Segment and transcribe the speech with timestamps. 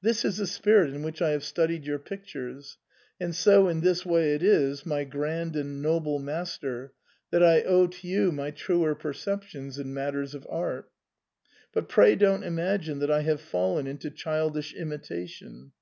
[0.00, 2.78] This is the spirit in which I have studied your pictures,
[3.20, 6.94] and so in this way it is, my grand and noble master,
[7.30, 10.90] that I owe to you my truer perceptions in matters of art.
[11.74, 15.72] But pray don't imagine that I have fallen into childish imitation.